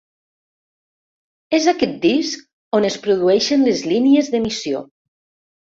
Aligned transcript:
És 1.57 1.67
aquest 1.73 1.93
disc 2.07 2.49
on 2.79 2.89
es 2.91 2.99
produeixen 3.05 3.71
les 3.71 3.87
línies 3.95 4.35
d'emissió. 4.35 4.85